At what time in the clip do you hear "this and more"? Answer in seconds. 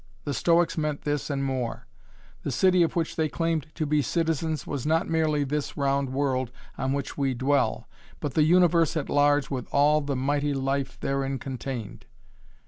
1.03-1.85